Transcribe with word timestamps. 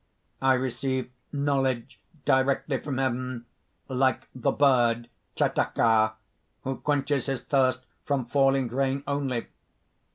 "I 0.41 0.55
receive 0.55 1.11
knowledge 1.31 1.99
directly 2.25 2.79
from 2.79 2.97
heaven, 2.97 3.45
like 3.87 4.27
the 4.33 4.51
bird 4.51 5.09
Tchataka, 5.35 6.13
who 6.63 6.77
quenches 6.77 7.27
his 7.27 7.41
thirst 7.41 7.85
from 8.03 8.25
falling 8.25 8.67
rain 8.69 9.03
only. 9.05 9.45